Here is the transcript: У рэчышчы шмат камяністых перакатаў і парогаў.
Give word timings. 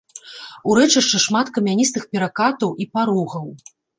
У 0.69 0.77
рэчышчы 0.79 1.19
шмат 1.25 1.51
камяністых 1.59 2.07
перакатаў 2.17 2.75
і 2.85 2.89
парогаў. 2.99 3.45